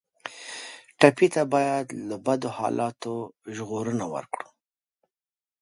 ټپي 0.99 1.27
ته 1.35 1.41
باید 1.53 1.85
له 2.07 2.15
بدو 2.25 2.49
حالاتو 2.57 3.15
ژغورنه 3.55 4.05
ورکړو. 4.13 4.47